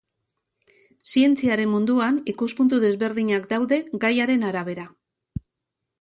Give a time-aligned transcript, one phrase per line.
[1.11, 4.91] Zientziaren munduan ikuspuntu desberdinak daude gaiaren arabera.